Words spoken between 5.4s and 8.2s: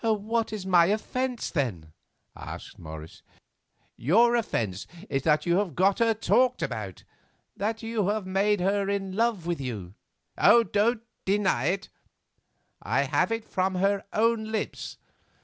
you have got her talked about; that you